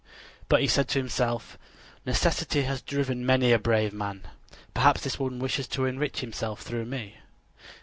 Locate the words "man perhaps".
3.93-5.01